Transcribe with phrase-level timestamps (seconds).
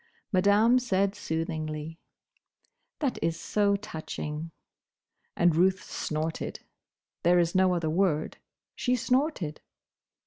[0.31, 1.99] Madame said soothingly,
[2.97, 4.49] "That is so touching!"
[5.35, 6.61] And Ruth snorted.
[7.21, 8.37] There is no other word.
[8.75, 9.61] She snorted.